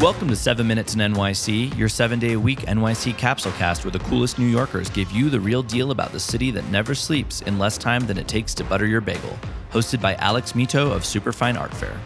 Welcome 0.00 0.26
to 0.26 0.34
7 0.34 0.66
Minutes 0.66 0.94
in 0.96 1.00
NYC, 1.00 1.78
your 1.78 1.88
seven 1.88 2.18
day 2.18 2.32
a 2.32 2.40
week 2.40 2.62
NYC 2.62 3.16
capsule 3.16 3.52
cast 3.52 3.84
where 3.84 3.92
the 3.92 4.00
coolest 4.00 4.40
New 4.40 4.48
Yorkers 4.48 4.90
give 4.90 5.08
you 5.12 5.30
the 5.30 5.38
real 5.38 5.62
deal 5.62 5.92
about 5.92 6.10
the 6.10 6.18
city 6.18 6.50
that 6.50 6.64
never 6.64 6.96
sleeps 6.96 7.42
in 7.42 7.60
less 7.60 7.78
time 7.78 8.04
than 8.08 8.18
it 8.18 8.26
takes 8.26 8.54
to 8.54 8.64
butter 8.64 8.86
your 8.86 9.00
bagel. 9.00 9.38
Hosted 9.70 10.02
by 10.02 10.16
Alex 10.16 10.54
Mitow 10.54 10.90
of 10.90 11.04
Superfine 11.04 11.56
Art 11.56 11.72
Fair. 11.72 11.96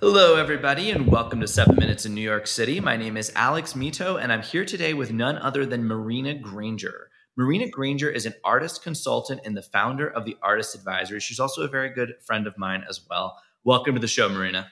Hello, 0.00 0.36
everybody, 0.36 0.92
and 0.92 1.08
welcome 1.08 1.40
to 1.40 1.48
7 1.48 1.74
Minutes 1.74 2.06
in 2.06 2.14
New 2.14 2.20
York 2.20 2.46
City. 2.46 2.78
My 2.78 2.96
name 2.96 3.16
is 3.16 3.32
Alex 3.34 3.72
Mitow, 3.72 4.22
and 4.22 4.32
I'm 4.32 4.42
here 4.42 4.64
today 4.64 4.94
with 4.94 5.12
none 5.12 5.36
other 5.38 5.66
than 5.66 5.84
Marina 5.84 6.32
Granger. 6.32 7.10
Marina 7.36 7.68
Granger 7.68 8.08
is 8.08 8.24
an 8.24 8.34
artist 8.44 8.84
consultant 8.84 9.40
and 9.44 9.56
the 9.56 9.62
founder 9.62 10.06
of 10.06 10.24
the 10.24 10.36
Artist 10.44 10.76
Advisory. 10.76 11.18
She's 11.18 11.40
also 11.40 11.62
a 11.62 11.68
very 11.68 11.90
good 11.90 12.14
friend 12.24 12.46
of 12.46 12.56
mine 12.56 12.84
as 12.88 13.00
well. 13.10 13.36
Welcome 13.64 13.94
to 13.94 14.00
the 14.00 14.06
show, 14.06 14.28
Marina. 14.28 14.70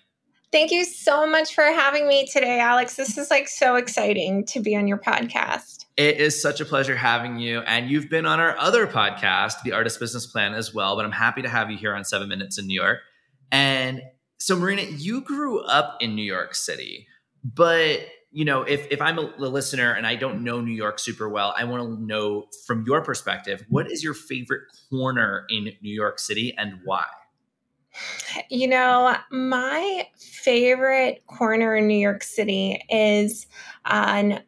Thank 0.55 0.71
you 0.71 0.85
so 0.85 1.27
much 1.27 1.53
for 1.53 1.65
having 1.65 2.07
me 2.07 2.27
today, 2.27 2.61
Alex. 2.61 2.95
This 2.95 3.19
is 3.19 3.29
like 3.29 3.49
so 3.49 3.75
exciting 3.75 4.45
to 4.45 4.61
be 4.61 4.77
on 4.77 4.87
your 4.87 4.99
podcast. 4.99 5.85
It 5.97 6.19
is 6.19 6.41
such 6.41 6.61
a 6.61 6.65
pleasure 6.65 6.95
having 6.95 7.41
you. 7.41 7.59
And 7.63 7.91
you've 7.91 8.09
been 8.09 8.25
on 8.25 8.39
our 8.39 8.57
other 8.57 8.87
podcast, 8.87 9.63
The 9.65 9.73
Artist 9.73 9.99
Business 9.99 10.27
Plan, 10.27 10.55
as 10.55 10.73
well. 10.73 10.95
But 10.95 11.07
I'm 11.07 11.11
happy 11.11 11.43
to 11.43 11.49
have 11.49 11.73
you 11.73 11.77
here 11.77 11.93
on 11.93 12.05
Seven 12.05 12.29
Minutes 12.29 12.57
in 12.57 12.69
New 12.69 12.81
York. 12.81 13.01
And 13.51 14.01
so, 14.39 14.55
Marina, 14.55 14.83
you 14.83 15.23
grew 15.23 15.61
up 15.65 15.97
in 15.99 16.15
New 16.15 16.23
York 16.23 16.55
City, 16.55 17.09
but 17.43 18.03
you 18.31 18.45
know, 18.45 18.63
if 18.63 18.87
if 18.93 19.03
I'm 19.03 19.19
a, 19.19 19.35
a 19.37 19.49
listener 19.49 19.91
and 19.91 20.07
I 20.07 20.15
don't 20.15 20.45
know 20.45 20.61
New 20.61 20.71
York 20.71 21.01
super 21.01 21.29
well, 21.29 21.53
I 21.59 21.65
want 21.65 21.83
to 21.83 22.07
know 22.07 22.47
from 22.65 22.85
your 22.87 23.03
perspective, 23.03 23.65
what 23.71 23.91
is 23.91 24.05
your 24.05 24.15
favorite 24.15 24.63
corner 24.89 25.47
in 25.51 25.73
New 25.83 25.93
York 25.93 26.21
City 26.21 26.55
and 26.57 26.79
why? 26.85 27.07
You 28.51 28.69
know, 28.69 29.17
my 29.31 30.09
favorite 30.19 31.25
corner 31.27 31.77
in 31.77 31.87
New 31.87 31.99
York 31.99 32.23
City 32.23 32.83
is 32.89 33.47
on 33.85 34.41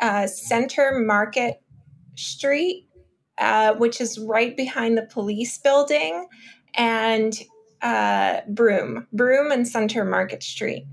uh, 0.00 0.26
Center 0.26 0.98
Market 1.00 1.62
Street, 2.16 2.88
uh, 3.38 3.74
which 3.74 4.00
is 4.00 4.18
right 4.18 4.56
behind 4.56 4.96
the 4.96 5.02
police 5.02 5.58
building, 5.58 6.26
and 6.74 7.38
uh, 7.82 8.40
Broome, 8.48 9.06
Broome 9.12 9.52
and 9.52 9.66
Center 9.66 10.04
Market 10.04 10.42
Street. 10.42 10.84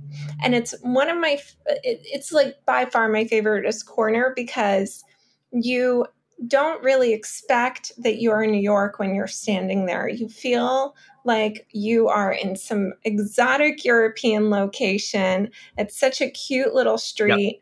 And 0.44 0.54
it's 0.54 0.76
one 0.82 1.10
of 1.10 1.18
my, 1.18 1.40
it, 1.68 2.00
it's 2.04 2.32
like 2.32 2.56
by 2.66 2.86
far 2.86 3.10
my 3.10 3.26
favorite 3.26 3.66
corner 3.88 4.34
because 4.36 5.04
you 5.52 6.06
don't 6.48 6.84
really 6.84 7.14
expect 7.14 7.92
that 7.98 8.18
you 8.18 8.32
are 8.32 8.44
in 8.44 8.52
New 8.52 8.62
York 8.62 9.00
when 9.00 9.16
you're 9.16 9.28
standing 9.28 9.86
there. 9.86 10.08
You 10.08 10.28
feel 10.28 10.96
like 11.26 11.68
you 11.72 12.08
are 12.08 12.32
in 12.32 12.56
some 12.56 12.94
exotic 13.04 13.84
European 13.84 14.50
location. 14.50 15.52
It's 15.78 16.00
such 16.00 16.22
a 16.22 16.30
cute 16.30 16.74
little 16.74 16.98
street. 16.98 17.62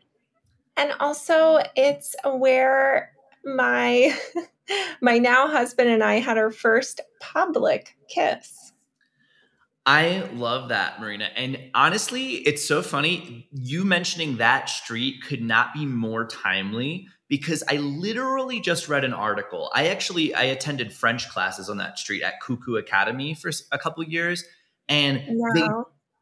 And 0.76 0.92
also, 1.00 1.62
it's 1.76 2.14
where 2.24 3.12
my 3.44 4.16
my 5.00 5.18
now 5.18 5.48
husband 5.48 5.88
and 5.88 6.02
I 6.02 6.20
had 6.20 6.38
our 6.38 6.50
first 6.50 7.00
public 7.20 7.96
kiss. 8.08 8.72
I 9.86 10.28
love 10.32 10.70
that, 10.70 10.98
Marina. 10.98 11.28
And 11.36 11.58
honestly, 11.74 12.36
it's 12.36 12.66
so 12.66 12.80
funny. 12.80 13.48
You 13.52 13.84
mentioning 13.84 14.38
that 14.38 14.70
street 14.70 15.22
could 15.22 15.42
not 15.42 15.74
be 15.74 15.84
more 15.84 16.26
timely 16.26 17.08
because 17.28 17.62
I 17.68 17.76
literally 17.76 18.60
just 18.60 18.88
read 18.88 19.04
an 19.04 19.12
article. 19.12 19.70
I 19.74 19.88
actually 19.88 20.34
I 20.34 20.44
attended 20.44 20.92
French 20.92 21.28
classes 21.28 21.68
on 21.70 21.78
that 21.78 21.98
street 21.98 22.22
at 22.22 22.40
Cuckoo 22.40 22.76
Academy 22.76 23.34
for 23.34 23.50
a 23.72 23.78
couple 23.78 24.04
years, 24.04 24.44
and 24.88 25.22
wow. 25.28 25.50
they 25.54 25.68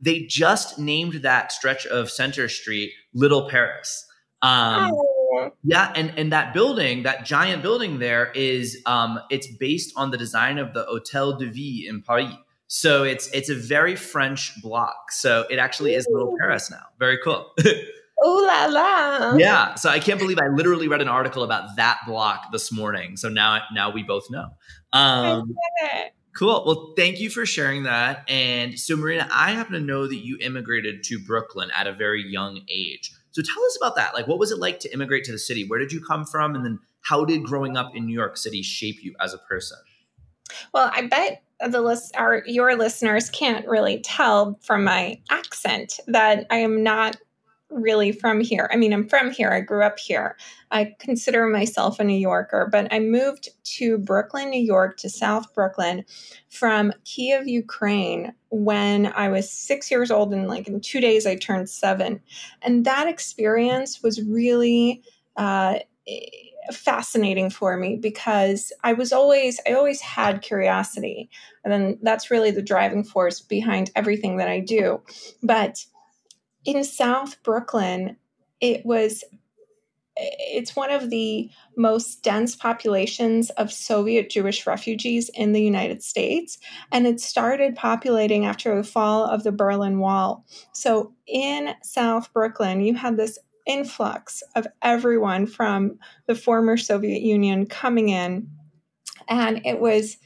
they 0.01 0.27
just 0.27 0.79
named 0.79 1.15
that 1.23 1.53
stretch 1.53 1.87
of 1.87 2.11
Center 2.11 2.49
Street 2.49 2.93
Little 3.15 3.49
Paris. 3.49 4.07
Um, 4.43 4.93
oh. 4.93 5.09
Yeah, 5.65 5.93
and 5.95 6.13
and 6.17 6.33
that 6.33 6.53
building, 6.53 7.05
that 7.05 7.25
giant 7.25 7.63
building 7.63 7.99
there, 7.99 8.31
is 8.33 8.81
um, 8.87 9.19
it's 9.31 9.47
based 9.47 9.93
on 9.97 10.11
the 10.11 10.19
design 10.19 10.59
of 10.59 10.75
the 10.75 10.85
Hotel 10.85 11.37
de 11.37 11.47
Ville 11.47 11.89
in 11.89 12.03
Paris. 12.03 12.35
So 12.67 13.05
it's 13.05 13.29
it's 13.29 13.49
a 13.49 13.55
very 13.55 13.97
French 13.97 14.53
block. 14.63 15.11
So 15.11 15.47
it 15.51 15.59
actually 15.59 15.95
is 15.95 16.07
Little 16.11 16.37
Paris 16.39 16.71
now. 16.71 16.85
Very 16.99 17.19
cool. 17.23 17.53
Ooh 18.25 18.47
la 18.47 18.67
la. 18.67 19.37
Yeah. 19.37 19.75
So 19.75 19.89
I 19.89 19.99
can't 19.99 20.19
believe 20.19 20.39
I 20.39 20.49
literally 20.49 20.89
read 20.89 21.03
an 21.03 21.09
article 21.09 21.43
about 21.43 21.77
that 21.77 21.99
block 22.07 22.53
this 22.53 22.71
morning. 22.71 23.17
So 23.17 23.29
now 23.29 23.63
now 23.73 23.91
we 23.91 24.03
both 24.03 24.31
know. 24.31 24.49
Um, 24.93 25.55
cool. 26.37 26.63
Well, 26.67 26.95
thank 26.97 27.21
you 27.21 27.31
for 27.31 27.45
sharing 27.47 27.85
that. 27.85 28.25
And 28.29 28.79
so 28.79 28.97
Marina, 28.97 29.29
I 29.33 29.53
happen 29.53 29.73
to 29.73 29.81
know 29.81 30.07
that 30.07 30.25
you 30.25 30.39
immigrated 30.41 31.03
to 31.05 31.19
Brooklyn 31.19 31.71
at 31.75 31.87
a 31.87 31.93
very 31.93 32.23
young 32.23 32.61
age. 32.69 33.13
So 33.33 33.43
tell 33.43 33.65
us 33.65 33.79
about 33.81 33.97
that. 33.97 34.15
Like 34.15 34.29
what 34.29 34.39
was 34.39 34.53
it 34.53 34.59
like 34.59 34.79
to 34.81 34.93
immigrate 34.93 35.25
to 35.25 35.33
the 35.33 35.39
city? 35.39 35.67
Where 35.67 35.79
did 35.79 35.91
you 35.91 36.01
come 36.05 36.25
from? 36.25 36.55
And 36.55 36.65
then 36.65 36.79
how 37.01 37.25
did 37.25 37.43
growing 37.43 37.77
up 37.77 37.97
in 37.97 38.07
New 38.07 38.15
York 38.15 38.37
City 38.37 38.63
shape 38.63 39.03
you 39.03 39.15
as 39.21 39.35
a 39.35 39.39
person? 39.39 39.79
Well, 40.73 40.91
I 40.95 41.07
bet 41.07 41.43
the 41.71 41.81
list 41.81 42.15
our 42.17 42.43
your 42.47 42.77
listeners 42.77 43.31
can't 43.31 43.67
really 43.67 44.01
tell 44.01 44.59
from 44.63 44.85
my 44.85 45.21
accent 45.31 46.01
that 46.09 46.47
I 46.51 46.57
am 46.57 46.83
not 46.83 47.17
really 47.73 48.13
from 48.13 48.41
here. 48.41 48.69
I 48.73 48.77
mean, 48.77 48.93
I'm 48.93 49.09
from 49.09 49.31
here. 49.31 49.51
I 49.51 49.61
grew 49.61 49.83
up 49.83 49.99
here. 49.99 50.37
I 50.71 50.95
consider 50.99 51.47
myself 51.47 51.99
a 51.99 52.05
New 52.05 52.19
Yorker, 52.19 52.69
but 52.71 52.93
I 52.93 52.99
moved 52.99 53.49
to 53.65 53.99
Brooklyn, 53.99 54.51
New 54.51 54.63
York, 54.63 54.97
to 54.99 55.11
South 55.11 55.53
Brooklyn 55.55 56.05
from 56.51 56.93
Kiev, 57.05 57.47
Ukraine 57.47 58.33
when 58.51 59.07
I 59.07 59.29
was 59.29 59.51
six 59.51 59.91
years 59.91 60.11
old. 60.11 60.33
And 60.33 60.49
like 60.49 60.69
in 60.69 60.81
two 60.81 61.01
days, 61.01 61.27
I 61.27 61.37
turned 61.37 61.69
seven. 61.69 62.21
And 62.63 62.85
that 62.85 63.09
experience 63.09 64.03
was 64.03 64.23
really, 64.23 65.03
uh, 65.37 65.79
fascinating 66.71 67.51
for 67.51 67.77
me 67.77 67.97
because 67.97 68.73
I 68.85 68.93
was 68.93 69.13
always 69.13 69.59
I 69.67 69.73
always 69.73 70.01
had 70.01 70.43
curiosity 70.43 71.29
and 71.65 71.73
then 71.73 71.99
that's 72.03 72.31
really 72.31 72.53
the 72.53 72.63
driving 72.63 73.03
force 73.03 73.41
behind 73.41 73.91
everything 73.97 74.37
that 74.37 74.49
I 74.49 74.61
do 74.61 75.03
but 75.43 75.85
in 76.65 76.85
South 76.85 77.43
Brooklyn, 77.43 78.17
it 78.61 78.85
was 78.85 79.25
it's 80.17 80.77
one 80.77 80.91
of 80.91 81.11
the 81.11 81.51
most 81.77 82.23
dense 82.23 82.55
populations 82.55 83.51
of 83.51 83.73
Soviet 83.73 84.29
Jewish 84.29 84.67
refugees 84.67 85.31
in 85.31 85.53
the 85.53 85.63
United 85.63 86.03
States. 86.03 86.59
And 86.91 87.07
it 87.07 87.21
started 87.21 87.77
populating 87.77 88.45
after 88.45 88.77
the 88.77 88.85
fall 88.85 89.25
of 89.25 89.43
the 89.43 89.53
Berlin 89.53 89.99
Wall. 89.99 90.45
So 90.73 91.15
in 91.27 91.75
South 91.83 92.33
Brooklyn, 92.33 92.83
you 92.83 92.95
had 92.95 93.17
this 93.17 93.39
influx 93.67 94.43
of 94.55 94.67
everyone 94.83 95.47
from 95.47 95.99
the 96.27 96.35
former 96.35 96.77
Soviet 96.77 97.23
Union 97.23 97.65
coming 97.67 98.11
in. 98.11 98.51
And 99.29 99.65
it 99.65 99.81
was 99.81 100.19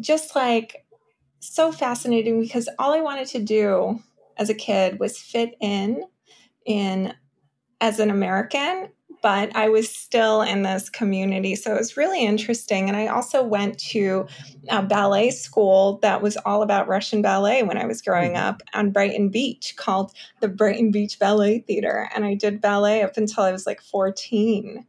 just 0.00 0.36
like 0.36 0.84
so 1.40 1.72
fascinating 1.72 2.40
because 2.40 2.68
all 2.78 2.92
I 2.92 3.00
wanted 3.00 3.28
to 3.28 3.38
do 3.38 4.02
as 4.36 4.50
a 4.50 4.54
kid 4.54 4.98
was 4.98 5.18
fit 5.18 5.56
in 5.60 6.04
in 6.64 7.14
as 7.80 8.00
an 8.00 8.10
American, 8.10 8.88
but 9.22 9.54
I 9.56 9.68
was 9.68 9.88
still 9.88 10.42
in 10.42 10.62
this 10.62 10.88
community. 10.88 11.56
So 11.56 11.74
it 11.74 11.78
was 11.78 11.96
really 11.96 12.24
interesting. 12.24 12.88
And 12.88 12.96
I 12.96 13.08
also 13.08 13.42
went 13.42 13.78
to 13.90 14.26
a 14.68 14.82
ballet 14.82 15.30
school 15.30 15.98
that 16.02 16.22
was 16.22 16.36
all 16.38 16.62
about 16.62 16.88
Russian 16.88 17.22
ballet 17.22 17.62
when 17.62 17.78
I 17.78 17.86
was 17.86 18.02
growing 18.02 18.32
mm-hmm. 18.32 18.46
up 18.46 18.62
on 18.74 18.90
Brighton 18.90 19.28
Beach 19.30 19.74
called 19.76 20.12
the 20.40 20.48
Brighton 20.48 20.90
Beach 20.90 21.18
Ballet 21.18 21.60
Theater. 21.60 22.08
And 22.14 22.24
I 22.24 22.34
did 22.34 22.60
ballet 22.60 23.02
up 23.02 23.16
until 23.16 23.44
I 23.44 23.52
was 23.52 23.66
like 23.66 23.80
14. 23.80 24.86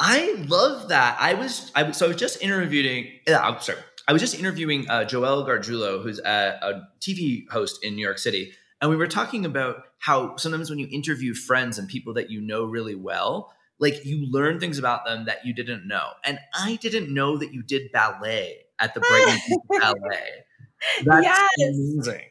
I 0.00 0.44
love 0.46 0.88
that. 0.88 1.16
I 1.18 1.34
was, 1.34 1.72
I 1.74 1.82
was, 1.82 1.96
so 1.96 2.06
I 2.06 2.08
was 2.08 2.16
just 2.16 2.40
interviewing, 2.40 3.08
I'm 3.26 3.60
sorry, 3.60 3.78
I 4.06 4.12
was 4.12 4.22
just 4.22 4.38
interviewing 4.38 4.88
uh, 4.88 5.04
Joel 5.04 5.44
Gargiulo, 5.44 6.02
who's 6.02 6.20
a, 6.20 6.58
a 6.62 6.88
TV 7.00 7.48
host 7.50 7.84
in 7.84 7.96
New 7.96 8.02
York 8.02 8.18
City, 8.18 8.52
and 8.80 8.90
we 8.90 8.96
were 8.96 9.06
talking 9.06 9.44
about 9.44 9.84
how 9.98 10.36
sometimes 10.36 10.70
when 10.70 10.78
you 10.78 10.88
interview 10.90 11.34
friends 11.34 11.78
and 11.78 11.88
people 11.88 12.14
that 12.14 12.30
you 12.30 12.40
know 12.40 12.64
really 12.64 12.94
well, 12.94 13.52
like 13.78 14.04
you 14.04 14.26
learn 14.30 14.60
things 14.60 14.78
about 14.78 15.04
them 15.04 15.26
that 15.26 15.44
you 15.44 15.52
didn't 15.52 15.86
know. 15.86 16.10
And 16.24 16.38
I 16.54 16.76
didn't 16.76 17.12
know 17.12 17.36
that 17.38 17.52
you 17.52 17.62
did 17.62 17.92
ballet 17.92 18.58
at 18.78 18.94
the 18.94 19.00
Brighton 19.00 19.40
Ballet. 19.68 20.44
That's 21.04 21.26
yes. 21.26 21.48
amazing. 21.58 22.24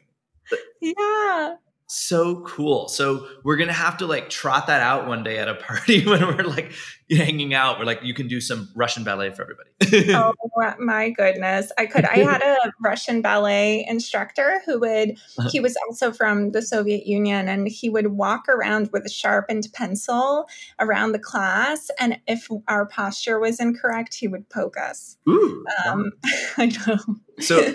Yeah 0.80 1.56
so 1.88 2.42
cool. 2.42 2.86
So 2.88 3.26
we're 3.44 3.56
gonna 3.56 3.72
have 3.72 3.96
to 3.98 4.06
like 4.06 4.28
trot 4.28 4.66
that 4.66 4.82
out 4.82 5.08
one 5.08 5.24
day 5.24 5.38
at 5.38 5.48
a 5.48 5.54
party 5.54 6.04
when 6.06 6.20
we're 6.20 6.44
like 6.44 6.72
hanging 7.10 7.54
out. 7.54 7.78
We're 7.78 7.86
like, 7.86 8.02
you 8.02 8.12
can 8.12 8.28
do 8.28 8.42
some 8.42 8.68
Russian 8.76 9.04
ballet 9.04 9.30
for 9.30 9.42
everybody. 9.42 10.12
oh 10.14 10.34
my 10.78 11.08
goodness, 11.10 11.72
I 11.78 11.86
could. 11.86 12.04
I 12.04 12.18
had 12.18 12.42
a 12.42 12.72
Russian 12.82 13.22
ballet 13.22 13.86
instructor 13.88 14.60
who 14.66 14.78
would. 14.80 15.12
Uh-huh. 15.38 15.48
He 15.50 15.60
was 15.60 15.76
also 15.88 16.12
from 16.12 16.52
the 16.52 16.60
Soviet 16.60 17.06
Union, 17.06 17.48
and 17.48 17.66
he 17.66 17.88
would 17.88 18.08
walk 18.08 18.48
around 18.48 18.90
with 18.92 19.06
a 19.06 19.10
sharpened 19.10 19.68
pencil 19.72 20.46
around 20.78 21.12
the 21.12 21.18
class, 21.18 21.90
and 21.98 22.20
if 22.26 22.48
our 22.68 22.84
posture 22.86 23.40
was 23.40 23.60
incorrect, 23.60 24.14
he 24.14 24.28
would 24.28 24.48
poke 24.50 24.76
us. 24.76 25.16
Ooh, 25.26 25.64
um, 25.86 26.12
I 26.58 26.66
know. 26.66 26.98
So 27.40 27.74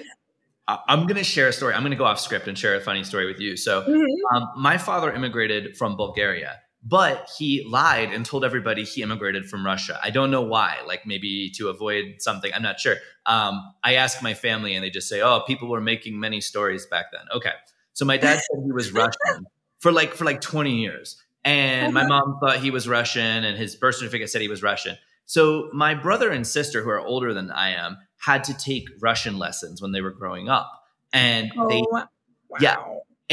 I'm 0.68 1.08
going 1.08 1.18
to 1.18 1.24
share 1.24 1.50
a 1.50 1.54
story. 1.54 1.74
I'm 1.74 1.82
going 1.82 1.92
to 1.92 1.98
go 1.98 2.06
off 2.06 2.20
script 2.20 2.48
and 2.48 2.58
share 2.58 2.76
a 2.76 2.82
funny 2.82 3.04
story 3.04 3.26
with 3.26 3.40
you. 3.40 3.58
So, 3.58 3.82
mm-hmm. 3.82 4.36
um, 4.36 4.50
my 4.58 4.78
father 4.78 5.12
immigrated 5.12 5.76
from 5.76 5.98
Bulgaria, 5.98 6.60
but 6.82 7.30
he 7.38 7.66
lied 7.70 8.14
and 8.14 8.26
told 8.26 8.46
everybody 8.46 8.84
he 8.84 9.02
immigrated 9.02 9.50
from 9.50 9.66
Russia. 9.66 10.00
I 10.02 10.10
don't 10.10 10.32
know 10.32 10.42
why, 10.42 10.78
like 10.88 11.06
maybe 11.06 11.52
to 11.58 11.68
avoid 11.68 12.16
something. 12.20 12.52
I'm 12.54 12.62
not 12.62 12.80
sure. 12.80 12.96
Um, 13.26 13.74
I 13.84 13.96
ask 13.96 14.24
my 14.24 14.34
family 14.34 14.74
and 14.74 14.84
they 14.84 14.90
just 14.90 15.10
say, 15.10 15.22
oh, 15.22 15.42
people 15.46 15.70
were 15.70 15.82
making 15.82 16.20
many 16.20 16.40
stories 16.40 16.86
back 16.86 17.08
then. 17.12 17.24
Okay. 17.36 17.54
So, 17.92 18.06
my 18.06 18.16
dad 18.16 18.36
said 18.36 18.64
he 18.66 18.72
was 18.72 18.92
Russian 18.94 19.46
for 19.80 19.92
like 19.92 20.14
for 20.14 20.24
like 20.24 20.40
20 20.40 20.76
years. 20.78 21.22
And 21.44 21.94
my 21.94 22.02
uh-huh. 22.02 22.08
mom 22.08 22.40
thought 22.40 22.60
he 22.60 22.72
was 22.72 22.88
Russian 22.88 23.44
and 23.44 23.58
his 23.58 23.76
birth 23.76 23.96
certificate 23.96 24.30
said 24.30 24.42
he 24.42 24.48
was 24.48 24.64
Russian. 24.64 24.98
So 25.26 25.70
my 25.74 25.94
brother 25.94 26.30
and 26.30 26.46
sister, 26.46 26.84
who 26.84 26.90
are 26.90 27.00
older 27.00 27.34
than 27.34 27.52
I 27.52 27.72
am, 27.72 27.98
had 28.24 28.46
to 28.46 28.58
take 28.58 28.88
Russian 29.02 29.38
lessons 29.38 29.82
when 29.82 29.92
they 29.92 30.02
were 30.02 30.12
growing 30.12 30.48
up. 30.48 30.72
And 31.12 31.52
oh, 31.58 31.68
they, 31.68 31.84
wow. 31.92 32.08
yeah, 32.60 32.78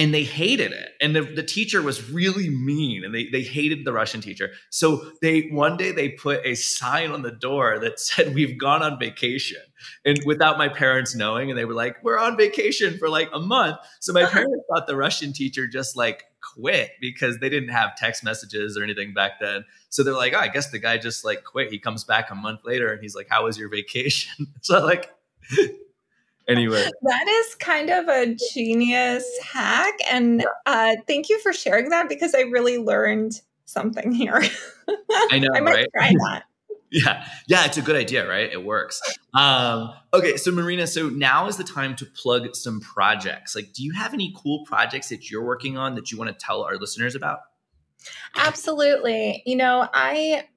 and 0.00 0.14
they 0.14 0.25
hated 0.25 0.73
it. 0.73 0.93
And 1.02 1.14
the, 1.14 1.20
the 1.20 1.43
teacher 1.43 1.82
was 1.82 2.11
really 2.11 2.49
mean 2.49 3.05
and 3.05 3.14
they, 3.14 3.26
they 3.26 3.43
hated 3.43 3.85
the 3.85 3.93
Russian 3.93 4.23
teacher. 4.23 4.52
So 4.70 5.12
they, 5.20 5.43
one 5.50 5.76
day 5.76 5.93
they 5.93 6.08
put 6.08 6.41
a 6.43 6.55
sign 6.55 7.11
on 7.11 7.20
the 7.20 7.31
door 7.31 7.79
that 7.81 8.00
said, 8.00 8.35
we've 8.35 8.56
gone 8.56 8.82
on 8.82 8.99
vacation 8.99 9.61
and 10.06 10.19
without 10.25 10.56
my 10.56 10.70
parents 10.70 11.14
knowing. 11.14 11.50
And 11.50 11.58
they 11.58 11.67
were 11.67 11.75
like, 11.75 12.02
we're 12.02 12.19
on 12.19 12.38
vacation 12.38 12.97
for 12.97 13.11
like 13.11 13.29
a 13.35 13.38
month. 13.38 13.76
So 14.00 14.14
my 14.14 14.23
uh-huh. 14.23 14.32
parents 14.32 14.64
thought 14.70 14.87
the 14.87 14.97
Russian 14.97 15.35
teacher 15.35 15.69
just 15.69 15.99
like 15.99 16.25
quit 16.55 16.93
because 16.99 17.37
they 17.41 17.50
didn't 17.50 17.69
have 17.69 17.94
text 17.94 18.25
messages 18.25 18.79
or 18.79 18.82
anything 18.82 19.12
back 19.12 19.32
then. 19.38 19.67
So 19.91 20.02
they're 20.02 20.14
like, 20.14 20.32
oh, 20.35 20.38
I 20.38 20.49
guess 20.49 20.70
the 20.70 20.79
guy 20.79 20.97
just 20.97 21.26
like 21.26 21.44
quit. 21.44 21.70
He 21.70 21.79
comes 21.79 22.05
back 22.05 22.31
a 22.31 22.35
month 22.35 22.61
later 22.64 22.91
and 22.91 23.02
he's 23.02 23.14
like, 23.14 23.29
how 23.29 23.44
was 23.44 23.58
your 23.58 23.69
vacation? 23.69 24.47
so 24.62 24.82
like, 24.82 25.11
anyway. 26.50 26.87
That 27.02 27.29
is 27.29 27.55
kind 27.56 27.91
of 27.91 28.08
a 28.08 28.37
genius 28.52 29.26
hack. 29.43 29.94
And 30.11 30.44
uh, 30.67 30.97
thank 31.06 31.29
you 31.29 31.38
for 31.41 31.52
sharing 31.52 31.88
that 31.91 32.08
because 32.08 32.35
I 32.35 32.43
really 32.43 32.79
learned 32.79 33.41
something 33.64 34.12
here. 34.12 34.43
I 35.31 35.38
know, 35.38 35.49
I 35.55 35.61
might 35.61 35.75
right? 35.75 35.88
try 35.97 36.11
that. 36.11 36.44
Yeah, 36.93 37.25
yeah, 37.47 37.67
it's 37.67 37.76
a 37.76 37.82
good 37.82 37.94
idea, 37.94 38.29
right? 38.29 38.52
It 38.52 38.64
works. 38.64 39.00
Um, 39.32 39.93
okay, 40.12 40.37
so 40.37 40.50
Marina, 40.50 40.88
so 40.88 41.08
now 41.08 41.47
is 41.47 41.56
the 41.56 41.62
time 41.62 41.94
to 41.94 42.05
plug 42.05 42.56
some 42.56 42.81
projects. 42.81 43.55
Like, 43.55 43.73
do 43.73 43.85
you 43.85 43.93
have 43.93 44.12
any 44.12 44.35
cool 44.37 44.64
projects 44.64 45.08
that 45.11 45.31
you're 45.31 45.44
working 45.44 45.79
on 45.79 45.94
that 45.94 46.11
you 46.11 46.19
want 46.19 46.37
to 46.37 46.44
tell 46.44 46.64
our 46.64 46.75
listeners 46.79 47.14
about? 47.14 47.38
Absolutely. 48.35 49.43
You 49.47 49.55
know, 49.55 49.88
I 49.93 50.49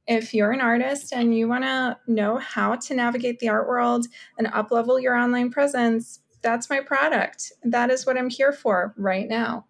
if 0.07 0.33
you're 0.33 0.53
an 0.53 0.61
artist 0.61 1.13
and 1.13 1.37
you 1.37 1.49
want 1.49 1.65
to 1.65 1.99
know 2.07 2.37
how 2.37 2.77
to 2.77 2.95
navigate 2.95 3.41
the 3.41 3.49
art 3.49 3.67
world 3.67 4.07
and 4.39 4.47
uplevel 4.49 5.01
your 5.03 5.17
online 5.17 5.51
presence, 5.51 6.21
that's 6.43 6.71
my 6.71 6.79
product. 6.81 7.51
That 7.65 7.91
is 7.91 8.07
what 8.07 8.17
I'm 8.17 8.31
here 8.31 8.53
for 8.53 8.95
right 8.97 9.29
now. 9.29 9.67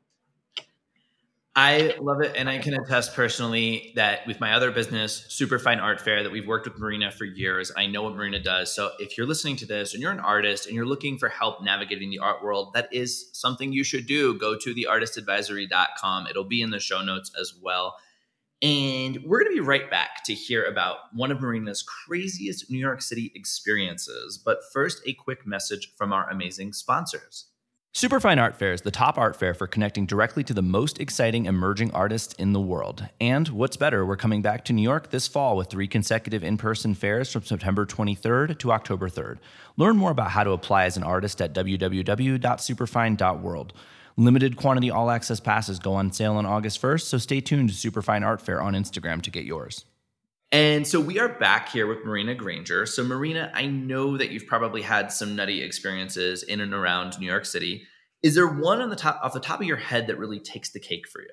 I 1.59 1.95
love 2.03 2.21
it. 2.21 2.35
And 2.37 2.51
I 2.51 2.59
can 2.59 2.75
attest 2.75 3.15
personally 3.15 3.95
that 3.97 4.27
with 4.27 4.41
my 4.41 4.53
other 4.53 4.71
business, 4.71 5.25
Superfine 5.31 5.81
Art 5.81 6.03
Fair, 6.03 6.23
that 6.23 6.31
we've 6.31 6.47
worked 6.47 6.67
with 6.69 6.79
Marina 6.79 7.11
for 7.11 7.25
years. 7.25 7.73
I 7.75 7.87
know 7.87 8.03
what 8.03 8.15
Marina 8.15 8.39
does. 8.39 8.75
So 8.75 8.91
if 8.99 9.17
you're 9.17 9.27
listening 9.27 9.57
to 9.57 9.67
this 9.67 9.95
and 9.95 10.03
you're 10.03 10.13
an 10.13 10.21
artist 10.21 10.67
and 10.67 10.75
you're 10.75 10.85
looking 10.85 11.17
for 11.17 11.31
help 11.31 11.65
navigating 11.65 12.11
the 12.11 12.19
art 12.19 12.45
world, 12.45 12.75
that 12.75 12.93
is 12.93 13.31
something 13.33 13.73
you 13.73 13.85
should 13.85 14.07
do. 14.07 14.39
Go 14.39 14.59
to 14.59 14.75
theartistadvisory.com. 14.75 16.27
It'll 16.27 16.45
be 16.45 16.61
in 16.61 16.71
the 16.71 16.79
show 16.79 17.01
notes 17.01 17.33
as 17.41 17.55
well. 17.63 17.97
And 18.61 19.23
we're 19.25 19.41
going 19.43 19.53
to 19.53 19.63
be 19.63 19.67
right 19.67 19.91
back 19.91 20.25
to 20.25 20.35
hear 20.35 20.63
about 20.65 20.97
one 21.15 21.31
of 21.33 21.41
Marina's 21.41 21.83
craziest 21.83 22.71
New 22.71 22.79
York 22.79 23.01
City 23.01 23.33
experiences. 23.35 24.37
But 24.37 24.59
first, 24.75 25.01
a 25.07 25.15
quick 25.15 25.47
message 25.47 25.95
from 25.97 26.13
our 26.13 26.29
amazing 26.29 26.75
sponsors. 26.75 27.47
Superfine 27.97 28.39
Art 28.39 28.57
Fair 28.57 28.75
is 28.75 28.83
the 28.83 28.91
top 28.91 29.17
art 29.17 29.37
fair 29.37 29.55
for 29.55 29.67
connecting 29.67 30.05
directly 30.05 30.45
to 30.45 30.53
the 30.53 30.61
most 30.61 31.01
exciting 31.01 31.47
emerging 31.47 31.93
artists 31.93 32.35
in 32.35 32.53
the 32.53 32.61
world. 32.61 33.09
And 33.23 33.49
what's 33.49 33.79
better, 33.79 34.05
we're 34.05 34.19
coming 34.19 34.43
back 34.43 34.67
to 34.67 34.75
New 34.75 34.83
York 34.83 35.09
this 35.09 35.27
fall 35.27 35.57
with 35.57 35.71
three 35.71 35.89
consecutive 35.89 36.45
in 36.45 36.59
person 36.59 36.93
fairs 36.93 37.33
from 37.33 37.45
September 37.45 37.87
23rd 37.87 38.59
to 38.59 38.71
October 38.71 39.09
3rd. 39.09 39.39
Learn 39.79 39.97
more 39.97 40.11
about 40.11 40.33
how 40.33 40.45
to 40.45 40.51
apply 40.51 40.85
as 40.85 40.99
an 40.99 41.05
artist 41.05 41.41
at 41.41 41.55
www.superfine.world. 41.55 43.73
Limited 44.19 44.57
quantity 44.59 44.91
all 44.91 45.11
access 45.11 45.41
passes 45.41 45.79
go 45.79 45.95
on 45.95 46.13
sale 46.13 46.37
on 46.37 46.45
August 46.45 46.83
1st, 46.83 47.01
so 47.01 47.17
stay 47.17 47.41
tuned 47.41 47.71
to 47.71 47.75
Superfine 47.75 48.23
Art 48.23 48.43
Fair 48.43 48.61
on 48.61 48.75
Instagram 48.75 49.23
to 49.23 49.31
get 49.31 49.47
yours. 49.47 49.87
And 50.57 50.87
so 50.87 51.01
we 51.01 51.19
are 51.19 51.29
back 51.29 51.69
here 51.69 51.87
with 51.87 52.03
Marina 52.07 52.35
Granger. 52.35 52.87
So, 52.87 53.05
Marina, 53.05 53.53
I 53.53 53.67
know 53.67 54.17
that 54.17 54.31
you've 54.31 54.47
probably 54.47 54.81
had 54.81 55.13
some 55.13 55.37
nutty 55.37 55.63
experiences 55.63 56.43
in 56.43 56.63
and 56.63 56.73
around 56.73 57.21
New 57.21 57.27
York 57.27 57.45
City. 57.45 57.87
Is 58.23 58.37
there 58.37 58.49
one 58.49 58.81
on 58.81 58.89
the 58.89 58.97
top 58.97 59.21
off 59.23 59.35
the 59.35 59.41
top 59.41 59.61
of 59.61 59.67
your 59.67 59.77
head 59.77 60.07
that 60.07 60.17
really 60.17 60.41
takes 60.41 60.71
the 60.71 60.81
cake 60.81 61.09
for 61.09 61.21
you? 61.21 61.29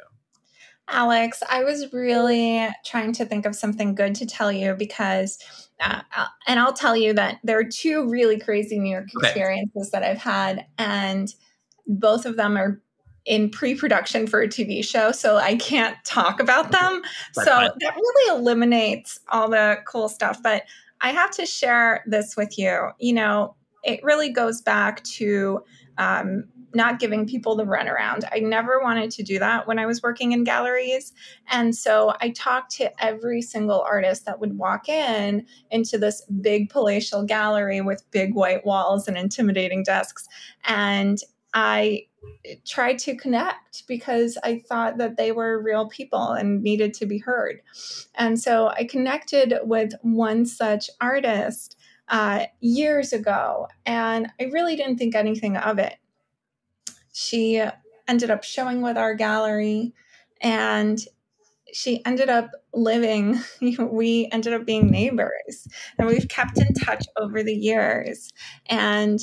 Alex, 0.89 1.41
I 1.49 1.63
was 1.63 1.93
really 1.93 2.67
trying 2.83 3.13
to 3.13 3.23
think 3.23 3.45
of 3.45 3.55
something 3.55 3.95
good 3.95 4.13
to 4.15 4.25
tell 4.25 4.51
you 4.51 4.75
because, 4.77 5.39
uh, 5.79 6.01
uh 6.13 6.25
and 6.45 6.59
I'll 6.59 6.73
tell 6.73 6.97
you 6.97 7.13
that 7.13 7.39
there 7.45 7.57
are 7.57 7.63
two 7.63 8.09
really 8.09 8.37
crazy 8.37 8.77
New 8.77 8.91
York 8.91 9.07
okay. 9.15 9.29
experiences 9.29 9.91
that 9.91 10.03
I've 10.03 10.17
had, 10.17 10.65
and 10.77 11.33
both 11.87 12.25
of 12.25 12.35
them 12.35 12.57
are 12.57 12.81
in 13.25 13.49
pre-production 13.49 14.27
for 14.27 14.41
a 14.41 14.47
TV 14.47 14.83
show, 14.83 15.11
so 15.11 15.37
I 15.37 15.55
can't 15.55 15.97
talk 16.03 16.39
about 16.39 16.71
them. 16.71 17.01
so 17.33 17.45
fine. 17.45 17.69
that 17.79 17.95
really 17.95 18.39
eliminates 18.39 19.19
all 19.29 19.49
the 19.49 19.77
cool 19.87 20.09
stuff. 20.09 20.41
But 20.43 20.63
I 21.01 21.11
have 21.11 21.31
to 21.31 21.45
share 21.45 22.03
this 22.05 22.35
with 22.35 22.57
you. 22.57 22.89
You 22.99 23.13
know, 23.13 23.55
it 23.83 24.03
really 24.03 24.29
goes 24.29 24.61
back 24.61 25.03
to 25.03 25.63
um, 25.97 26.45
not 26.73 26.99
giving 26.99 27.27
people 27.27 27.55
the 27.55 27.65
runaround. 27.65 28.23
I 28.31 28.39
never 28.39 28.79
wanted 28.81 29.11
to 29.11 29.23
do 29.23 29.39
that 29.39 29.67
when 29.67 29.79
I 29.79 29.85
was 29.85 30.01
working 30.01 30.31
in 30.31 30.43
galleries. 30.43 31.13
And 31.51 31.75
so 31.75 32.15
I 32.19 32.29
talked 32.29 32.71
to 32.77 33.03
every 33.03 33.41
single 33.41 33.81
artist 33.81 34.25
that 34.25 34.39
would 34.39 34.57
walk 34.57 34.89
in 34.89 35.45
into 35.69 35.97
this 35.97 36.21
big 36.41 36.69
palatial 36.69 37.23
gallery 37.23 37.81
with 37.81 38.09
big 38.11 38.33
white 38.33 38.65
walls 38.65 39.07
and 39.07 39.17
intimidating 39.17 39.83
desks. 39.83 40.27
And 40.65 41.19
I 41.53 42.07
tried 42.65 42.99
to 42.99 43.15
connect 43.15 43.85
because 43.87 44.37
I 44.43 44.63
thought 44.67 44.97
that 44.97 45.17
they 45.17 45.31
were 45.31 45.61
real 45.61 45.87
people 45.87 46.31
and 46.31 46.63
needed 46.63 46.93
to 46.95 47.05
be 47.05 47.19
heard. 47.19 47.61
And 48.15 48.39
so 48.39 48.69
I 48.69 48.85
connected 48.85 49.53
with 49.63 49.93
one 50.01 50.45
such 50.45 50.89
artist 51.01 51.77
uh, 52.09 52.45
years 52.59 53.13
ago, 53.13 53.67
and 53.85 54.27
I 54.39 54.45
really 54.45 54.75
didn't 54.75 54.97
think 54.97 55.15
anything 55.15 55.57
of 55.57 55.79
it. 55.79 55.95
She 57.13 57.63
ended 58.07 58.29
up 58.29 58.43
showing 58.43 58.81
with 58.81 58.97
our 58.97 59.15
gallery, 59.15 59.93
and 60.41 60.99
she 61.71 62.05
ended 62.05 62.29
up 62.29 62.51
living 62.73 63.39
we 63.79 64.29
ended 64.31 64.53
up 64.53 64.65
being 64.65 64.87
neighbors 64.87 65.67
and 65.97 66.07
we've 66.07 66.27
kept 66.27 66.59
in 66.59 66.71
touch 66.73 67.05
over 67.17 67.43
the 67.43 67.53
years 67.53 68.31
and 68.67 69.19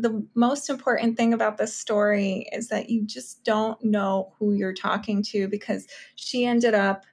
the 0.00 0.26
most 0.34 0.70
important 0.70 1.16
thing 1.16 1.32
about 1.32 1.58
this 1.58 1.74
story 1.74 2.48
is 2.52 2.68
that 2.68 2.90
you 2.90 3.06
just 3.06 3.44
don't 3.44 3.82
know 3.84 4.32
who 4.38 4.52
you're 4.52 4.74
talking 4.74 5.22
to 5.24 5.48
because 5.48 5.86
she 6.14 6.44
ended 6.44 6.74
up 6.74 7.04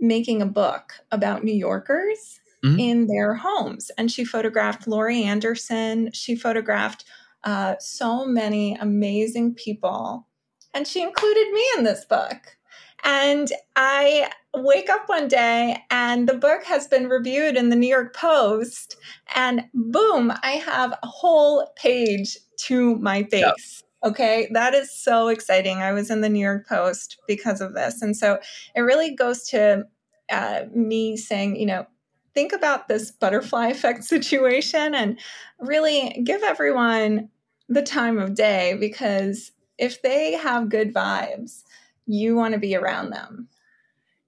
making 0.00 0.42
a 0.42 0.46
book 0.46 0.92
about 1.10 1.44
New 1.44 1.54
Yorkers 1.54 2.40
mm-hmm. 2.64 2.78
in 2.78 3.06
their 3.06 3.34
homes. 3.34 3.90
And 3.96 4.10
she 4.10 4.24
photographed 4.24 4.86
Laurie 4.86 5.22
Anderson. 5.22 6.10
She 6.12 6.36
photographed 6.36 7.04
uh, 7.44 7.76
so 7.78 8.24
many 8.24 8.74
amazing 8.76 9.54
people. 9.54 10.26
And 10.72 10.86
she 10.86 11.02
included 11.02 11.50
me 11.52 11.64
in 11.78 11.84
this 11.84 12.04
book. 12.04 12.56
And 13.04 13.52
I 13.76 14.30
wake 14.54 14.88
up 14.88 15.08
one 15.08 15.28
day 15.28 15.82
and 15.90 16.28
the 16.28 16.34
book 16.34 16.64
has 16.64 16.86
been 16.86 17.08
reviewed 17.08 17.56
in 17.56 17.68
the 17.68 17.76
New 17.76 17.88
York 17.88 18.14
Post, 18.16 18.96
and 19.34 19.64
boom, 19.74 20.32
I 20.42 20.52
have 20.52 20.92
a 20.92 21.06
whole 21.06 21.70
page 21.76 22.38
to 22.66 22.96
my 22.96 23.24
face. 23.24 23.42
Yep. 23.42 24.12
Okay, 24.12 24.48
that 24.52 24.74
is 24.74 24.90
so 24.90 25.28
exciting. 25.28 25.78
I 25.78 25.92
was 25.92 26.10
in 26.10 26.20
the 26.20 26.28
New 26.28 26.40
York 26.40 26.68
Post 26.68 27.18
because 27.26 27.60
of 27.60 27.74
this. 27.74 28.02
And 28.02 28.16
so 28.16 28.38
it 28.74 28.80
really 28.80 29.14
goes 29.14 29.44
to 29.48 29.84
uh, 30.30 30.62
me 30.74 31.16
saying, 31.16 31.56
you 31.56 31.66
know, 31.66 31.86
think 32.34 32.52
about 32.52 32.88
this 32.88 33.10
butterfly 33.10 33.68
effect 33.70 34.04
situation 34.04 34.94
and 34.94 35.18
really 35.58 36.20
give 36.24 36.42
everyone 36.42 37.30
the 37.68 37.82
time 37.82 38.18
of 38.18 38.34
day 38.34 38.76
because 38.78 39.52
if 39.78 40.02
they 40.02 40.32
have 40.32 40.68
good 40.68 40.92
vibes, 40.92 41.62
you 42.06 42.36
want 42.36 42.54
to 42.54 42.60
be 42.60 42.76
around 42.76 43.10
them. 43.10 43.48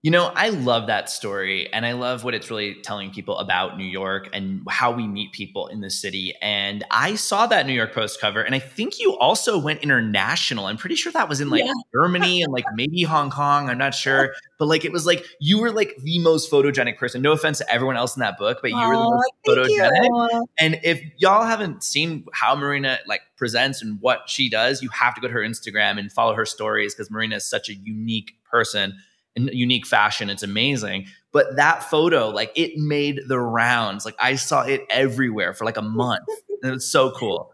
You 0.07 0.13
know, 0.13 0.31
I 0.37 0.51
love 0.51 0.87
that 0.87 1.11
story 1.11 1.69
and 1.73 1.85
I 1.85 1.91
love 1.95 2.23
what 2.23 2.33
it's 2.33 2.49
really 2.49 2.75
telling 2.75 3.11
people 3.11 3.39
about 3.39 3.77
New 3.77 3.85
York 3.85 4.29
and 4.33 4.63
how 4.69 4.93
we 4.93 5.09
meet 5.09 5.33
people 5.33 5.67
in 5.67 5.81
the 5.81 5.91
city. 5.91 6.33
And 6.41 6.85
I 6.93 7.17
saw 7.17 7.49
that 7.49 7.67
New 7.67 7.73
York 7.73 7.93
Post 7.93 8.21
cover 8.21 8.41
and 8.41 8.55
I 8.55 8.61
think 8.61 9.01
you 9.01 9.19
also 9.19 9.59
went 9.59 9.83
international. 9.83 10.67
I'm 10.67 10.77
pretty 10.77 10.95
sure 10.95 11.11
that 11.11 11.29
was 11.29 11.41
in 11.41 11.51
like 11.51 11.65
yeah. 11.65 11.73
Germany 11.93 12.45
and 12.45 12.53
like 12.53 12.67
maybe 12.77 13.03
Hong 13.03 13.31
Kong. 13.31 13.69
I'm 13.69 13.79
not 13.79 13.95
sure. 13.95 14.33
But 14.61 14.67
like 14.67 14.85
it 14.85 14.93
was 14.93 15.07
like 15.07 15.27
you 15.41 15.59
were 15.59 15.73
like 15.73 15.97
the 16.01 16.21
most 16.21 16.53
photogenic 16.53 16.99
person. 16.99 17.21
No 17.21 17.33
offense 17.33 17.59
to 17.59 17.69
everyone 17.69 17.97
else 17.97 18.15
in 18.15 18.21
that 18.21 18.39
book, 18.39 18.61
but 18.63 18.71
you 18.71 18.77
were 18.77 18.95
the 18.95 19.11
most 19.11 19.33
photogenic. 19.45 20.05
You. 20.05 20.47
And 20.57 20.79
if 20.85 21.03
y'all 21.19 21.45
haven't 21.45 21.83
seen 21.83 22.27
how 22.33 22.55
Marina 22.55 23.01
like 23.09 23.23
presents 23.37 23.83
and 23.83 24.01
what 24.01 24.31
she 24.31 24.49
does, 24.49 24.85
you 24.85 24.89
have 24.91 25.17
to 25.17 25.21
go 25.21 25.27
to 25.27 25.35
her 25.35 25.41
Instagram 25.41 25.99
and 25.99 26.13
follow 26.13 26.35
her 26.37 26.47
stories 26.47 26.95
because 26.95 27.11
Marina 27.11 27.35
is 27.35 27.45
such 27.45 27.69
a 27.69 27.75
unique 27.75 28.35
person 28.49 28.95
unique 29.37 29.87
fashion. 29.87 30.31
It's 30.31 30.43
amazing. 30.43 31.07
But 31.33 31.57
that 31.57 31.83
photo, 31.83 32.31
like 32.31 32.53
it 32.55 32.77
made 32.77 33.21
the 33.29 33.39
rounds. 33.39 34.05
Like 34.05 34.17
I 34.19 34.37
saw 34.37 34.63
it 34.63 34.83
everywhere 34.89 35.53
for 35.53 35.65
like 35.65 35.77
a 35.77 35.83
month. 35.83 36.29
and 36.63 36.73
was 36.73 36.91
so 36.91 37.11
cool. 37.13 37.53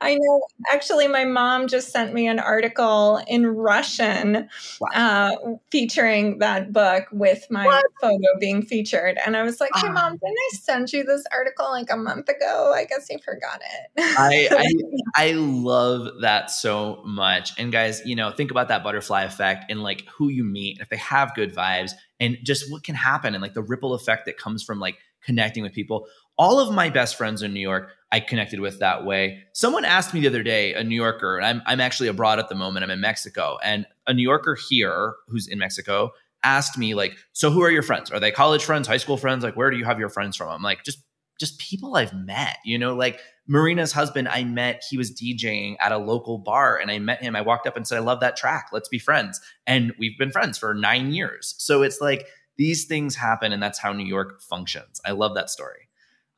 I 0.00 0.14
know. 0.14 0.42
Actually, 0.70 1.08
my 1.08 1.24
mom 1.24 1.66
just 1.68 1.90
sent 1.90 2.12
me 2.12 2.26
an 2.26 2.38
article 2.38 3.22
in 3.26 3.46
Russian 3.46 4.48
wow. 4.80 4.88
uh, 4.94 5.36
featuring 5.70 6.38
that 6.38 6.72
book 6.72 7.04
with 7.12 7.46
my 7.50 7.66
what? 7.66 7.84
photo 8.00 8.26
being 8.40 8.62
featured. 8.62 9.18
And 9.24 9.36
I 9.36 9.42
was 9.42 9.60
like, 9.60 9.70
hey, 9.74 9.88
mom, 9.88 10.12
didn't 10.12 10.22
I 10.24 10.56
send 10.56 10.92
you 10.92 11.04
this 11.04 11.24
article 11.32 11.70
like 11.70 11.90
a 11.90 11.96
month 11.96 12.28
ago? 12.28 12.72
I 12.74 12.84
guess 12.84 13.06
you 13.10 13.18
forgot 13.24 13.60
it. 13.60 14.16
I, 14.18 14.48
I, 14.50 14.72
I 15.28 15.32
love 15.32 16.20
that 16.20 16.50
so 16.50 17.02
much. 17.04 17.58
And 17.58 17.72
guys, 17.72 18.02
you 18.04 18.16
know, 18.16 18.30
think 18.30 18.50
about 18.50 18.68
that 18.68 18.82
butterfly 18.82 19.24
effect 19.24 19.70
and 19.70 19.82
like 19.82 20.04
who 20.06 20.28
you 20.28 20.44
meet, 20.44 20.78
if 20.80 20.88
they 20.88 20.96
have 20.96 21.34
good 21.34 21.54
vibes 21.54 21.92
and 22.20 22.38
just 22.42 22.70
what 22.70 22.82
can 22.82 22.94
happen 22.94 23.34
and 23.34 23.42
like 23.42 23.54
the 23.54 23.62
ripple 23.62 23.94
effect 23.94 24.26
that 24.26 24.38
comes 24.38 24.62
from 24.62 24.80
like 24.80 24.96
connecting 25.24 25.62
with 25.62 25.72
people. 25.72 26.06
All 26.36 26.58
of 26.58 26.74
my 26.74 26.90
best 26.90 27.16
friends 27.16 27.42
in 27.42 27.54
New 27.54 27.60
York 27.60 27.90
I 28.14 28.20
connected 28.20 28.60
with 28.60 28.78
that 28.78 29.04
way. 29.04 29.42
Someone 29.54 29.84
asked 29.84 30.14
me 30.14 30.20
the 30.20 30.28
other 30.28 30.44
day, 30.44 30.72
a 30.72 30.84
New 30.84 30.94
Yorker, 30.94 31.36
and 31.36 31.44
I'm, 31.44 31.62
I'm 31.66 31.80
actually 31.80 32.06
abroad 32.06 32.38
at 32.38 32.48
the 32.48 32.54
moment, 32.54 32.84
I'm 32.84 32.90
in 32.90 33.00
Mexico, 33.00 33.58
and 33.64 33.86
a 34.06 34.14
New 34.14 34.22
Yorker 34.22 34.56
here 34.68 35.14
who's 35.26 35.48
in 35.48 35.58
Mexico 35.58 36.12
asked 36.44 36.78
me, 36.78 36.94
like, 36.94 37.16
so 37.32 37.50
who 37.50 37.60
are 37.64 37.72
your 37.72 37.82
friends? 37.82 38.12
Are 38.12 38.20
they 38.20 38.30
college 38.30 38.64
friends, 38.64 38.86
high 38.86 38.98
school 38.98 39.16
friends? 39.16 39.42
Like, 39.42 39.56
where 39.56 39.68
do 39.68 39.76
you 39.76 39.84
have 39.84 39.98
your 39.98 40.10
friends 40.10 40.36
from? 40.36 40.48
I'm 40.48 40.62
like, 40.62 40.84
just 40.84 41.00
just 41.40 41.58
people 41.58 41.96
I've 41.96 42.12
met, 42.12 42.58
you 42.64 42.78
know, 42.78 42.94
like 42.94 43.18
Marina's 43.48 43.90
husband, 43.90 44.28
I 44.28 44.44
met, 44.44 44.84
he 44.88 44.96
was 44.96 45.10
DJing 45.10 45.74
at 45.80 45.90
a 45.90 45.98
local 45.98 46.38
bar 46.38 46.78
and 46.78 46.92
I 46.92 47.00
met 47.00 47.20
him. 47.20 47.34
I 47.34 47.40
walked 47.40 47.66
up 47.66 47.76
and 47.76 47.84
said, 47.84 47.98
I 47.98 48.02
love 48.02 48.20
that 48.20 48.36
track. 48.36 48.68
Let's 48.72 48.88
be 48.88 49.00
friends. 49.00 49.40
And 49.66 49.92
we've 49.98 50.16
been 50.16 50.30
friends 50.30 50.56
for 50.56 50.72
nine 50.72 51.10
years. 51.10 51.56
So 51.58 51.82
it's 51.82 52.00
like 52.00 52.28
these 52.56 52.84
things 52.84 53.16
happen 53.16 53.52
and 53.52 53.60
that's 53.60 53.80
how 53.80 53.92
New 53.92 54.06
York 54.06 54.40
functions. 54.40 55.00
I 55.04 55.10
love 55.10 55.34
that 55.34 55.50
story. 55.50 55.88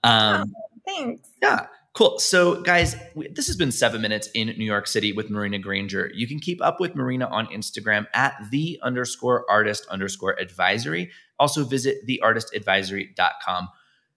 Um, 0.02 0.54
thanks. 0.86 1.30
Yeah. 1.42 1.66
Cool. 1.96 2.18
So, 2.18 2.60
guys, 2.60 2.94
this 3.30 3.46
has 3.46 3.56
been 3.56 3.72
seven 3.72 4.02
minutes 4.02 4.28
in 4.34 4.48
New 4.48 4.66
York 4.66 4.86
City 4.86 5.14
with 5.14 5.30
Marina 5.30 5.58
Granger. 5.58 6.10
You 6.14 6.28
can 6.28 6.38
keep 6.38 6.62
up 6.62 6.78
with 6.78 6.94
Marina 6.94 7.26
on 7.26 7.46
Instagram 7.46 8.06
at 8.12 8.34
the 8.50 8.78
underscore 8.82 9.46
artist 9.48 9.86
underscore 9.90 10.38
advisory. 10.38 11.10
Also, 11.38 11.64
visit 11.64 12.06
theartistadvisory.com. 12.06 13.68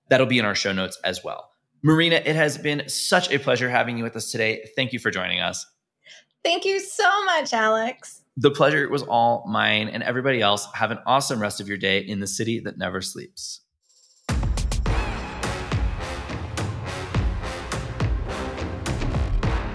That'll 0.10 0.28
be 0.28 0.40
in 0.40 0.46
our 0.46 0.56
show 0.56 0.74
notes 0.74 1.00
as 1.06 1.24
well. 1.24 1.52
Marina, 1.82 2.18
it 2.18 2.36
has 2.36 2.58
been 2.58 2.84
such 2.90 3.32
a 3.32 3.40
pleasure 3.40 3.70
having 3.70 3.98
you 3.98 4.04
with 4.04 4.18
us 4.18 4.30
today. 4.30 4.68
Thank 4.76 4.92
you 4.92 5.00
for 5.00 5.10
joining 5.10 5.40
us. 5.40 5.66
Thank 6.44 6.66
you 6.66 6.82
so 6.82 7.24
much, 7.26 7.54
Alex. 7.54 8.24
The 8.36 8.52
pleasure 8.52 8.90
was 8.90 9.04
all 9.04 9.46
mine, 9.48 9.88
and 9.88 10.04
everybody 10.04 10.42
else. 10.42 10.68
Have 10.74 10.92
an 10.92 11.00
awesome 11.06 11.42
rest 11.42 11.62
of 11.62 11.70
your 11.70 11.78
day 11.78 12.00
in 12.00 12.20
the 12.20 12.28
city 12.28 12.60
that 12.62 12.78
never 12.78 13.02
sleeps. 13.02 13.62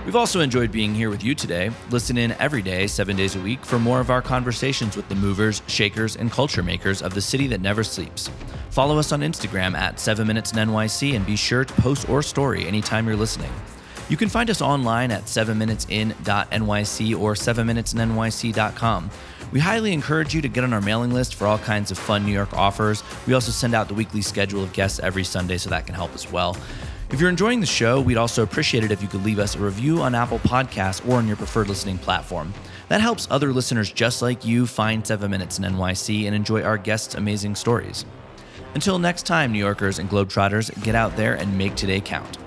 We've 0.04 0.16
also 0.16 0.40
enjoyed 0.40 0.70
being 0.70 0.94
here 0.94 1.08
with 1.08 1.24
you 1.24 1.34
today. 1.34 1.70
Listen 1.88 2.18
in 2.18 2.32
every 2.32 2.60
day, 2.60 2.86
seven 2.86 3.16
days 3.16 3.36
a 3.36 3.40
week, 3.40 3.64
for 3.64 3.78
more 3.78 4.00
of 4.00 4.10
our 4.10 4.20
conversations 4.20 4.96
with 4.96 5.08
the 5.08 5.14
movers, 5.14 5.62
shakers, 5.66 6.16
and 6.16 6.30
culture 6.30 6.62
makers 6.62 7.00
of 7.00 7.14
the 7.14 7.22
city 7.22 7.46
that 7.46 7.62
never 7.62 7.82
sleeps. 7.82 8.28
Follow 8.68 8.98
us 8.98 9.12
on 9.12 9.20
Instagram 9.20 9.74
at 9.74 9.98
7 9.98 10.26
Minutes 10.26 10.52
in 10.52 10.58
NYC 10.58 11.16
and 11.16 11.24
be 11.24 11.36
sure 11.36 11.64
to 11.64 11.72
post 11.74 12.06
or 12.10 12.22
story 12.22 12.66
anytime 12.66 13.06
you're 13.06 13.16
listening. 13.16 13.50
You 14.10 14.18
can 14.18 14.28
find 14.28 14.50
us 14.50 14.60
online 14.60 15.10
at 15.10 15.22
7minutesin.nyc 15.22 17.18
or 17.18 17.32
7minutesnyc.com. 17.32 19.10
We 19.52 19.60
highly 19.60 19.92
encourage 19.94 20.34
you 20.34 20.42
to 20.42 20.48
get 20.48 20.64
on 20.64 20.74
our 20.74 20.82
mailing 20.82 21.14
list 21.14 21.36
for 21.36 21.46
all 21.46 21.58
kinds 21.58 21.90
of 21.90 21.96
fun 21.96 22.26
New 22.26 22.32
York 22.32 22.52
offers. 22.52 23.02
We 23.26 23.32
also 23.32 23.52
send 23.52 23.74
out 23.74 23.88
the 23.88 23.94
weekly 23.94 24.20
schedule 24.20 24.62
of 24.62 24.74
guests 24.74 24.98
every 24.98 25.24
Sunday, 25.24 25.56
so 25.56 25.70
that 25.70 25.86
can 25.86 25.94
help 25.94 26.12
as 26.14 26.30
well. 26.30 26.58
If 27.10 27.20
you're 27.20 27.30
enjoying 27.30 27.60
the 27.60 27.66
show, 27.66 28.00
we'd 28.00 28.16
also 28.16 28.42
appreciate 28.42 28.82
it 28.82 28.90
if 28.90 29.02
you 29.02 29.08
could 29.08 29.24
leave 29.24 29.38
us 29.38 29.54
a 29.54 29.58
review 29.58 30.00
on 30.00 30.14
Apple 30.14 30.38
Podcasts 30.40 31.06
or 31.08 31.18
on 31.18 31.28
your 31.28 31.36
preferred 31.36 31.68
listening 31.68 31.98
platform. 31.98 32.52
That 32.88 33.00
helps 33.00 33.28
other 33.30 33.52
listeners 33.52 33.92
just 33.92 34.22
like 34.22 34.44
you 34.44 34.66
find 34.66 35.06
7 35.06 35.30
Minutes 35.30 35.58
in 35.58 35.64
NYC 35.64 36.26
and 36.26 36.34
enjoy 36.34 36.62
our 36.62 36.78
guests' 36.78 37.14
amazing 37.14 37.54
stories. 37.56 38.04
Until 38.74 38.98
next 38.98 39.26
time, 39.26 39.52
New 39.52 39.58
Yorkers 39.58 39.98
and 39.98 40.10
Globetrotters, 40.10 40.82
get 40.82 40.94
out 40.94 41.14
there 41.16 41.34
and 41.34 41.56
make 41.56 41.76
today 41.76 42.00
count. 42.00 42.38